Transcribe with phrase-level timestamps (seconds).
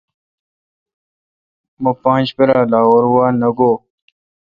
[1.81, 3.75] مہ پانچ پرا°لاہور وہ نہ گوئ۔